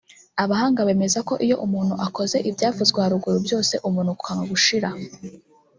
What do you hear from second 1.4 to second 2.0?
iyo umuntu